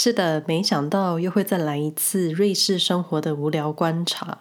[0.00, 4.38] 是的，没想到又会再来一次瑞士生活的无聊观察。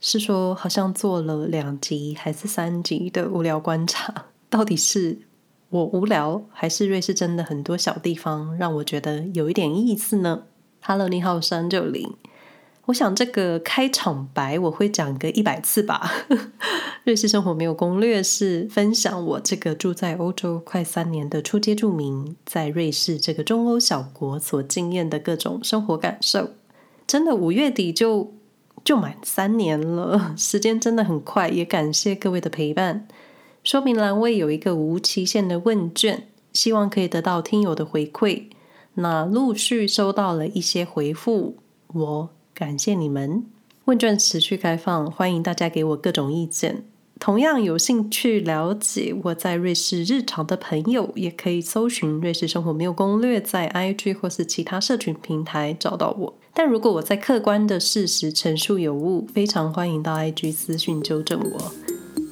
[0.00, 5.18] 是说，好像做了两集还是三集的无聊观察，到底是
[5.68, 10.44] 我无聊，还是瑞士真的很多小地方让我觉得有一点意思呢
[10.80, 12.16] ？Hello，你好，三九零。
[12.86, 16.10] 我想这个开场白我会讲个一百次吧。
[17.04, 26.50] 瑞士生活没有攻略，是分享我这个住在欧洲快三年的初阶住民，在瑞士这个中欧小国所经验的各种生活感受。
[27.06, 28.32] 真的五月底就
[28.84, 31.48] 就满三年了，时间真的很快。
[31.48, 33.08] 也感谢各位的陪伴。
[33.64, 38.44] 说明栏位有一个无期限的问卷，希望可以得到听友的回馈。
[38.94, 41.56] 那陆续收到了一些回复，
[41.92, 42.35] 我。
[42.58, 43.44] 感谢你们，
[43.84, 46.84] 问卷持续开放，欢迎大家给我各种意见。
[47.20, 56.34] 同样有兴趣了解我在瑞士日常的朋友，也可以搜寻“瑞士生活没有攻略”在 IG 或是其他社群平台找到我。
[56.54, 61.72] 但如果我在客观的事实陈述有误，非常欢迎到 IG 私讯纠正我，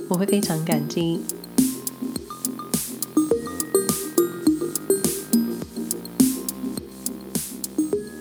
[0.08, 1.20] 我会非常感激。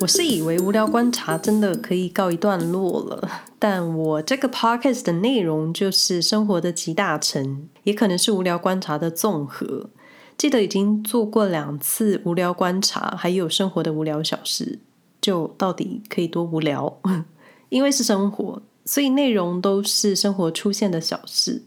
[0.04, 9.90] 我是以为无聊观察真的可以告一段落了， 但我这个 podcast 的内容就是生活的集大成，也可能是无聊观察的综合。
[10.38, 14.80] 记得已经做过两次无聊观察，还有生活的无聊小事，
[15.22, 17.00] 就到底可以多无聊？
[17.70, 21.64] 因为是生活，所以内容都是生活出现的小事。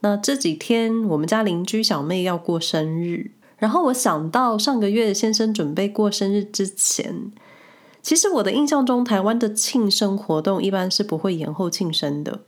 [0.00, 7.32] 那这几天我们家邻居小妹要过生日，然后我想到上个月先生准备过生日之前。
[8.06, 12.38] 其实我的印象中，台湾的庆生活动一般是不会延后庆生的，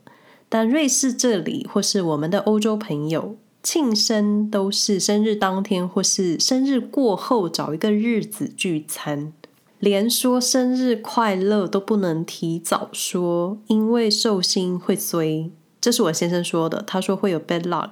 [0.48, 9.32] 但瑞士这里或是我们的欧洲朋友，庆生都是生日当天或是生日过后找一个日子聚餐，
[9.80, 15.50] 连说生日快乐都不能提早说，因为寿星会衰。
[15.80, 17.90] 这是我先生说的，他说会有 bad luck，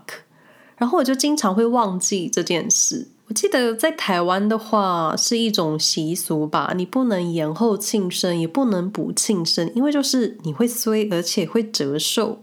[0.76, 3.08] 然后我就经常会忘记这件事。
[3.28, 12.40] 我记得在台湾的话是一种习俗吧，你不能延后庆生，也不能补庆生，因为就是你会衰，而且会折寿。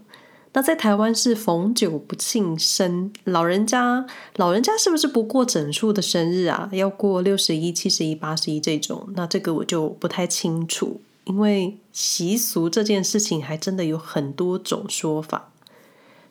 [0.52, 4.06] 那在台湾是逢九不庆生，老人家
[4.36, 6.68] 老人家是不是不过整数的生日啊？
[6.72, 15.50] 要过六十一、七十一、八十一这种，那这个我就不太清楚，因为习俗这件事情还真的有很多种说法，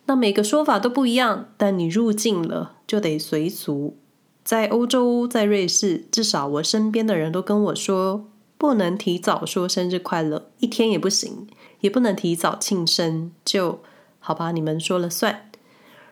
[0.05, 3.97] 那每个说法都不一样，但你入境了就得随俗。
[4.43, 8.27] 在欧洲，在瑞士，至少我身边的人都跟我说，
[8.57, 11.47] 不能提早说生日快乐，一天也不行，
[11.79, 13.79] 也不能提早庆生，就
[14.19, 15.49] 好吧，你们说了算。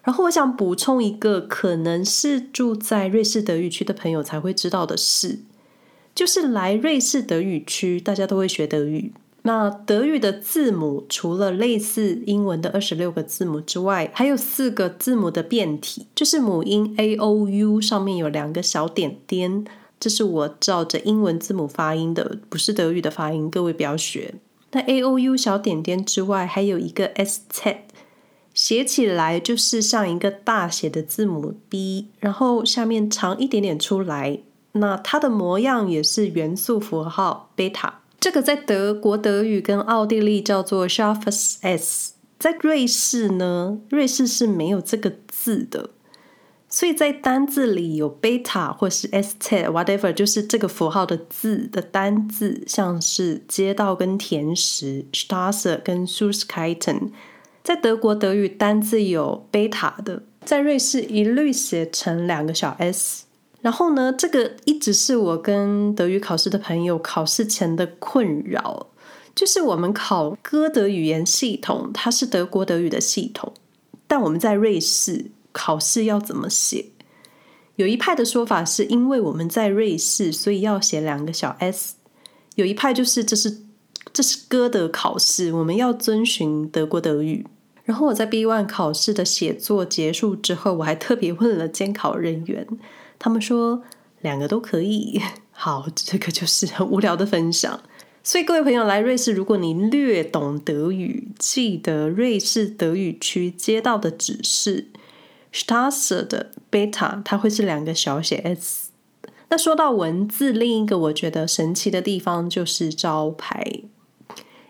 [0.03, 5.39] 然后我想补充一个，可能是住在瑞士德语区的朋友才会知道的事，
[6.15, 9.13] 就是来瑞士德语区，大家都会学德语。
[9.44, 19.66] 那德语的字母除了类似英文的二十六个字母之外，还有四个字母的变体，就是母音 a o u 上面有两个小点点，
[20.00, 24.35] 这是我照着英文字母发音的，不是德语的发音，各位不要学。
[24.74, 27.78] 那 a o u 小点点之外，还有一个 sz，
[28.53, 34.40] 写起来就是像一个大写的字母 b，然后下面长一点点出来，
[34.73, 38.00] 那它的模样也是元素符号贝塔。
[38.21, 45.89] 这个在德国德语跟奥地利叫做 scharfes S，在瑞士呢，瑞士是没有这个字的，
[46.69, 57.09] 所以在单字里有贝塔或是 S T whatever，就是这个符号的字的单字，像是街道跟甜食 Straße 跟 Süßigkeiten，
[57.63, 63.23] 在德国德语单字有贝塔的，在瑞士一律写成两个小 s。
[63.61, 68.88] 然后呢，这个一直是我跟德语考试的朋友考试前的困扰，
[69.35, 73.53] 就是我们考歌德语言系统，它是德国德语的系统，
[74.07, 76.88] 但我们在瑞士考试要怎么写？
[77.75, 81.95] 有一派的说法是因为我们在瑞士，所以要写两个小 s；
[82.55, 83.59] 有一派就是这是
[84.11, 87.46] 这是歌德考试，我们要遵循德国德语。
[87.84, 92.67] 然后我在 B1 考试的写作结束之后，我还特别问了监考人员。
[93.23, 93.84] 他们说
[94.22, 95.22] 两个都可以。
[95.52, 97.79] 好，这个就是很无聊的分享。
[98.23, 104.88] 所以各位朋友来瑞士，如果你略懂德语，记得瑞士德语区街道的指示
[105.53, 108.90] Straße 的 Beta，它会是两个小写 s。
[109.50, 113.84] 那说到文字，另一个我觉得神奇的地方就是招牌。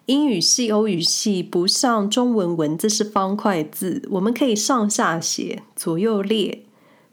[0.07, 6.65] 英语系、欧语系不像中文文字是方块字，我们可以上下写、左右列。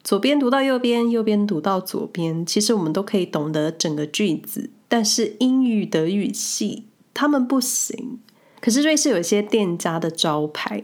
[0.08, 4.70] 左边读到右边，右边读到左边，其实我们都可以懂得整个句子。
[4.88, 8.18] 但是英语德语系他们不行。
[8.58, 10.80] 可是瑞士有一些店家的招牌，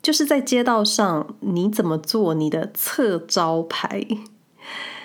[0.00, 4.06] 就是在街道上，你怎么做你的侧招牌？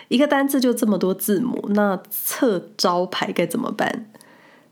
[0.07, 4.09] 一个单字就这么多字母，那侧招牌该怎么办？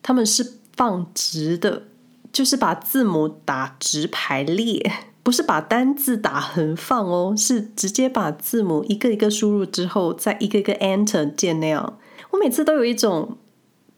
[0.02, 1.88] 他们是放直的，
[2.32, 4.90] 就是把字母打直排列。
[5.28, 12.00] 不是把单字打横放哦，是直接把字母一个一个输入之后，再一个一个 Enter 键那样。
[12.32, 13.36] 我每次都有一种，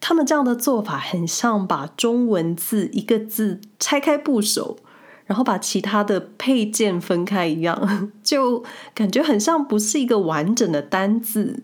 [0.02, 4.78] 他们这样的做法很像把中文字一个字拆开部首，
[5.28, 8.64] 然后把其他的配件分开一样， 就
[8.96, 11.62] 感觉很像不是一个完整的单字，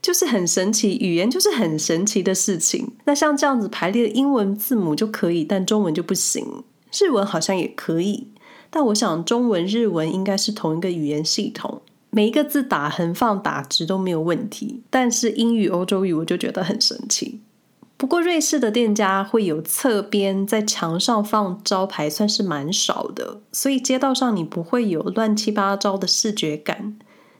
[0.00, 0.96] 就是很神奇。
[0.96, 2.92] 语言就是很神奇的事情。
[3.04, 6.64] 那像这样子排列英文字母就可以，但中文就不行。
[6.98, 8.28] 日文好像也可以。
[8.76, 11.80] 但我想，中文、日文应该是同一个语言系统，
[12.10, 14.82] 每一个字打横放、打直都没有问题。
[14.90, 17.40] 但是英语、欧洲语，我就觉得很神奇。
[17.96, 26.98] 不过瑞士的店家会有侧边在墙上放招牌，算是蛮少的，所以街道上你不会有乱七八糟的视觉感，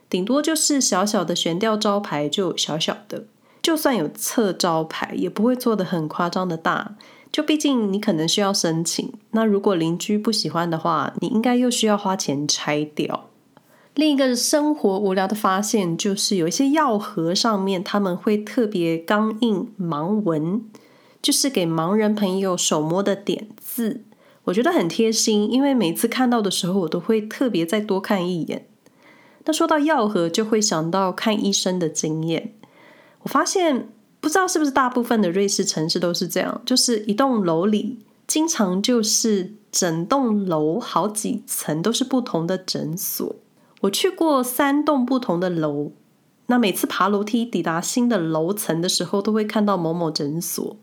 [0.09, 3.25] 顶多就是小小的悬吊招牌，就小小的。
[3.61, 6.95] 就算有侧招牌，也不会做得很夸张的大。
[7.31, 13.29] 就毕竟你可能需要申请，那如果邻居不喜欢的话，你应该又需要花钱拆掉。
[13.93, 20.63] 另一个生活无聊的发现就是，有一些药盒上面他们会特别刚印盲文，
[21.21, 24.03] 就是给盲人朋友手摸的点字，
[24.45, 28.67] 我觉得很贴心，因为每次看到的时候，我都会特别再多看一眼。
[29.45, 32.53] 那说到药盒，就会想到看医生的经验，
[33.23, 33.89] 我发现。
[34.27, 37.97] 不知道是不是大部分的瑞士城市都是这样，就是一栋楼里
[38.27, 43.37] 经常就是整栋楼好几层都是不同的诊所。
[43.79, 45.93] 我去过三栋不同的楼，
[46.47, 50.75] 那每次爬楼梯抵达新的楼层的时候，都会看到某某诊所，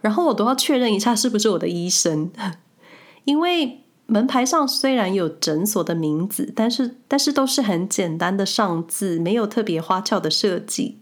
[0.00, 2.30] 然后我都要确认一下是不是我的医生，
[3.24, 10.98] 因为门牌上虽然有诊所的名字，但是但是都是很简单的上字，没有特别花俏的设计。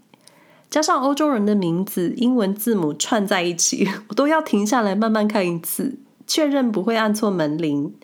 [0.68, 7.94] 加上欧洲人的名字，英文字母串在一起， 我都要停下来慢慢看一次，确认不会按错门铃。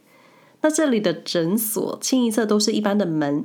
[0.62, 3.44] 那这里的诊所清一色都是一般的门，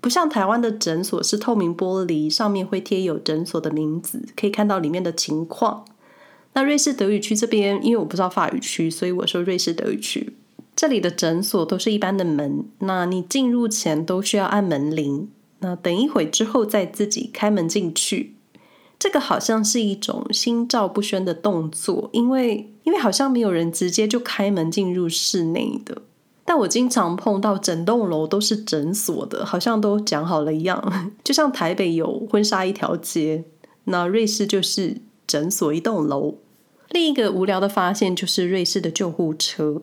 [0.00, 5.84] 不像台湾的诊所是透明玻璃，上面会贴有诊所的名字，可以看到里面的情况。
[6.52, 10.34] 那瑞士德语区这边，因为我不知道法语区，所以我说瑞士德语区。
[10.76, 15.28] 这里的诊所都是一般的门，那你进入前都需要按门铃，
[15.60, 18.34] 那等一会之后再自己开门进去。
[19.00, 26.02] 这个好像是一种心照不宣的动作，因为因为好像没有人直接就开门进入室内的。
[26.44, 30.92] 但我经常碰到整栋楼都是诊所的，好像都讲好了一样，
[31.24, 33.44] 就像台北有婚纱一条街，
[33.84, 36.34] 那瑞士就是诊所一栋楼。
[36.90, 39.80] 另一个无聊的发现就是瑞士的救护车，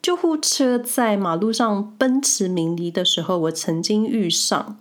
[0.00, 4.78] 救护车在马路上奔驰鸣笛的时候，我曾经遇上。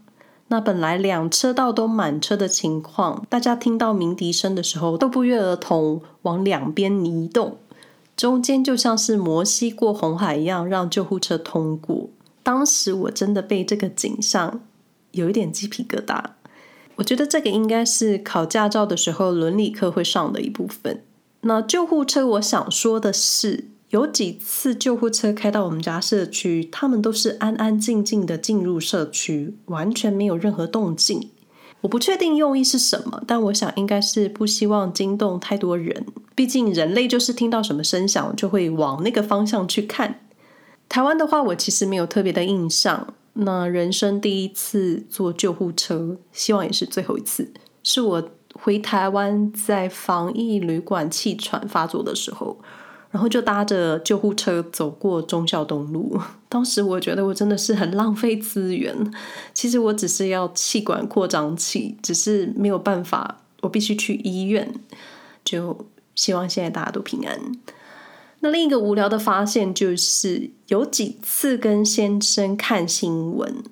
[0.49, 7.57] 那本来两车道都满车的情况，大家听到鸣笛声的时候都不约而同往两边移动，
[8.17, 12.09] 中间就像是摩西过红海一样，让救护车通过。
[12.41, 14.61] 当时我真的被这个景象
[15.11, 16.23] 有一点鸡皮疙瘩。
[16.95, 21.03] 我觉得这个应该是考驾照的时候伦理课会上的一部分。
[21.41, 23.69] 那救护车，我想说的是。
[23.89, 31.31] 有几次救护车开到我们家社区，他们都是安安静静的进入社区，完全没有任何动静。
[31.81, 36.05] 我不确定用意是什么，但我想应该是不希望惊动太多人。
[36.35, 40.19] 毕竟人类就是听到什么声响就会往那个方向去看。
[40.87, 43.15] 台湾的话，我其实没有特别的印象。
[43.33, 52.59] 那人生第一次坐救护车，希望也是最后一次，是我回台湾在防疫旅馆气喘发作的时候。
[53.11, 58.95] 然后就搭着救护车走过忠孝东路，当时我觉得我真的是很浪费资源。
[59.53, 64.73] 其实我只是要气管扩张器，只是没有办法，我必须去医院。
[65.43, 67.39] 就希望现在大家都平安。
[68.41, 73.63] 那另一个无聊的发现就是，有几次跟先生看新闻。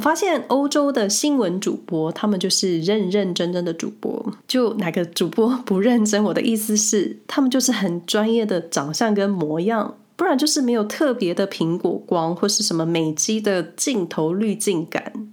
[0.00, 4.32] 我发现欧洲的新闻主播，他们就是认认真真的主播。
[4.48, 6.24] 就哪个主播不认真？
[6.24, 15.30] 我的意思是，他们就是很专业的长相跟模样，不然就是没有特别的苹果光或是什么美肌的镜头滤镜感。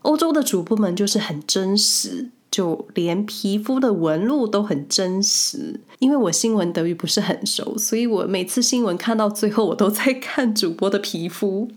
[0.00, 5.78] 欧洲的主播们就是很真实，就连皮肤的纹路都很真实。
[6.00, 11.70] 因为我新闻德语不是很熟，所以我每次新闻看到最后，我都在看主播的皮肤，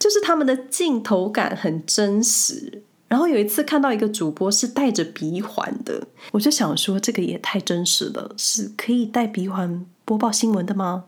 [0.00, 2.82] 就是他们的镜头感很真实。
[3.06, 11.04] 然后有一次看到一个主播是戴着鼻环的，我就想说这个也太真实了，是可以戴鼻环播报新闻的吗？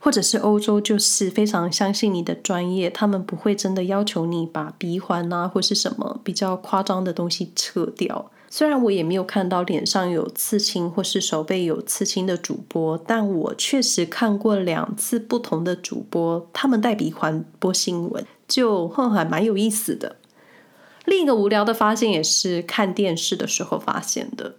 [0.00, 8.30] 或者是欧洲就是非常相信你的专业，他们不会真的要求你把鼻环啊或是什么比较夸张的东西撤掉。
[8.56, 20.14] 虽然我也没有看到脸上有刺青或是手背有刺青的主播，但我确实看过两次不同的主播，他们戴鼻环播新闻，就哼还蛮有意思的。
[21.04, 24.54] 另一个无聊的发现也是看电视的时候发现的，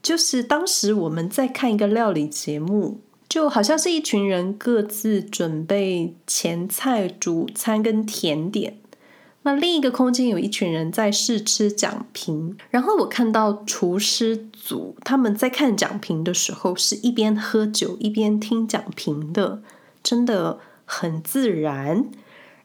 [0.00, 8.79] 就是当时我们在看一个料理节目，就好像是一群人各自准备前菜、主餐跟甜点。
[9.42, 19.62] 那另一个空间有一群人在试吃讲评，然后我看到厨师组他们在看讲评的时候是一边喝酒一边听讲评的，
[20.02, 22.10] 真的很自然。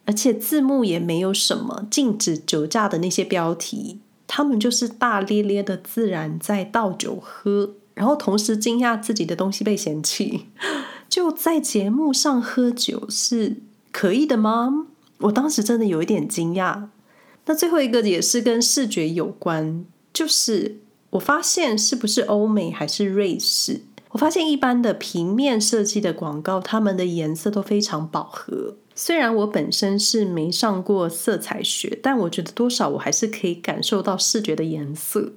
[0.07, 10.47] 而且字幕也没有什么禁止酒驾的那些标题，他们就是大咧咧的自然在倒酒喝，然后同时惊讶自己的东西被嫌弃。
[11.09, 14.87] 就在节目上喝酒是可以的吗？
[15.19, 16.87] 我当时真的有一点惊讶。
[17.45, 20.79] 那最后一个也是跟视觉有关，就是
[21.11, 23.81] 我发现是不是欧美还是瑞士？
[24.09, 28.75] 我发现一般的平面设计的广告，它们的颜色都非常饱和。
[28.95, 35.33] 虽然我本身是没上过色彩学，但我觉得多少我还是可以感受到视觉的颜色。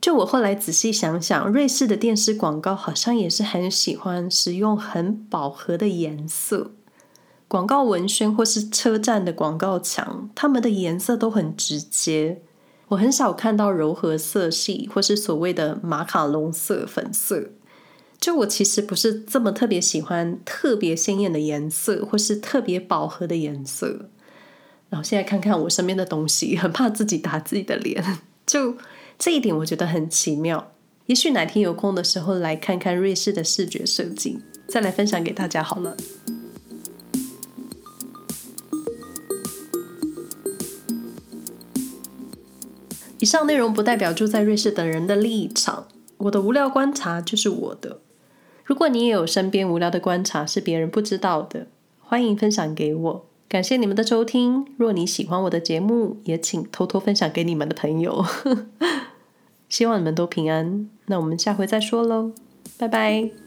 [0.00, 6.72] 就我后来仔细想想，瑞士的电视广告好像也是很喜欢使用很饱和的颜色。
[7.48, 12.42] 广告文宣或是车站的广告墙，它们的颜色都很直接。
[12.88, 17.50] 我很少看到柔和色系或是所谓的马卡龙色、粉色。
[18.18, 24.08] 就我其实不是这么特别喜欢特别鲜艳的颜色，或是特别饱和的颜色。
[24.88, 28.02] 然后现在看看我身边的东西， 很怕自己打自己的脸。
[28.44, 28.76] 就
[29.18, 30.72] 这一点，我觉得很奇妙。
[31.06, 35.96] 也许哪天有空的时候，来看看瑞士的视觉设计，再来分享给大家好了。
[43.26, 47.98] 以上内容不代表住在瑞士等人的立场，我的无聊观察就是我的。
[48.62, 51.66] 如果你也有身边无聊的观察是别人不知道的，
[51.98, 53.26] 欢迎分享给我。
[53.48, 54.64] 感谢你们的收听。
[54.76, 58.24] 若你喜欢我的节目，也请偷偷分享给你们的朋友。
[59.68, 60.88] 希望你们都平安。
[61.06, 62.30] 那我们下回再说喽，
[62.78, 63.45] 拜拜。